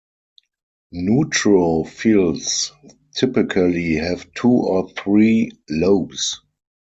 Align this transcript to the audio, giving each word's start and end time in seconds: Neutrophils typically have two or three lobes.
Neutrophils 0.95 2.71
typically 3.13 3.97
have 3.97 4.33
two 4.33 4.49
or 4.49 4.89
three 4.89 5.51
lobes. 5.69 6.41